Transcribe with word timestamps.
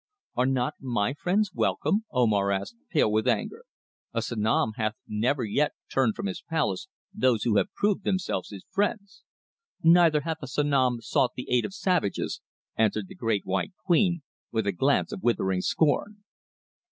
"Are 0.35 0.47
not 0.47 0.73
my 0.81 1.13
friends 1.13 1.51
welcome?" 1.53 2.05
Omar 2.11 2.49
asked, 2.51 2.75
pale 2.89 3.11
with 3.11 3.27
anger. 3.27 3.65
"A 4.13 4.21
Sanom 4.23 4.71
hath 4.75 4.95
never 5.07 5.43
yet 5.43 5.73
turned 5.93 6.15
from 6.15 6.25
his 6.25 6.41
palace 6.41 6.87
those 7.13 7.43
who 7.43 7.57
have 7.57 7.71
proved 7.75 8.03
themselves 8.03 8.49
his 8.49 8.65
friends." 8.71 9.21
"Neither 9.83 10.21
hath 10.21 10.41
a 10.41 10.47
Sanom 10.47 11.01
sought 11.01 11.33
the 11.35 11.51
aid 11.51 11.65
of 11.65 11.75
savages," 11.75 12.41
answered 12.75 13.09
the 13.09 13.15
Great 13.15 13.45
White 13.45 13.73
Queen, 13.85 14.23
with 14.51 14.65
a 14.65 14.71
glance 14.71 15.11
of 15.11 15.21
withering 15.21 15.61
scorn. 15.61 16.23